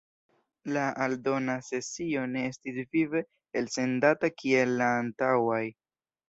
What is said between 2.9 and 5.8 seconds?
vive elsendata kiel la antaŭaj.